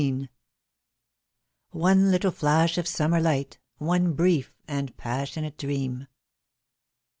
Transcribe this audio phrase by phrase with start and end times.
[1.73, 6.07] "One little flash of summer light, One brief and passionate dream."